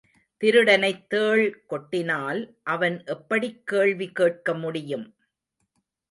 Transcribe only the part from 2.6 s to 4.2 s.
அவன் எப்படிக் கேள்வி